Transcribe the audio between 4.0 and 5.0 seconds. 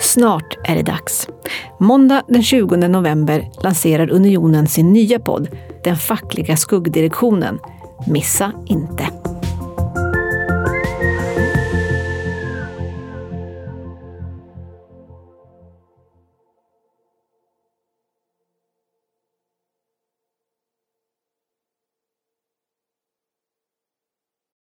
Unionen sin